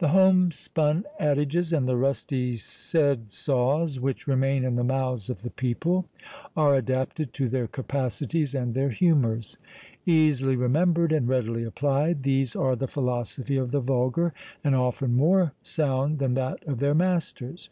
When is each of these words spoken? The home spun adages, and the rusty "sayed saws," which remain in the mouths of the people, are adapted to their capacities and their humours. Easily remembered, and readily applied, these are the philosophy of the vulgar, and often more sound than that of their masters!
The 0.00 0.08
home 0.08 0.50
spun 0.50 1.04
adages, 1.20 1.72
and 1.72 1.86
the 1.86 1.96
rusty 1.96 2.56
"sayed 2.56 3.30
saws," 3.30 4.00
which 4.00 4.26
remain 4.26 4.64
in 4.64 4.74
the 4.74 4.82
mouths 4.82 5.30
of 5.30 5.42
the 5.42 5.50
people, 5.50 6.06
are 6.56 6.74
adapted 6.74 7.32
to 7.34 7.48
their 7.48 7.68
capacities 7.68 8.52
and 8.52 8.74
their 8.74 8.88
humours. 8.88 9.58
Easily 10.04 10.56
remembered, 10.56 11.12
and 11.12 11.28
readily 11.28 11.62
applied, 11.62 12.24
these 12.24 12.56
are 12.56 12.74
the 12.74 12.88
philosophy 12.88 13.56
of 13.56 13.70
the 13.70 13.78
vulgar, 13.78 14.34
and 14.64 14.74
often 14.74 15.14
more 15.14 15.52
sound 15.62 16.18
than 16.18 16.34
that 16.34 16.64
of 16.66 16.80
their 16.80 16.94
masters! 16.96 17.68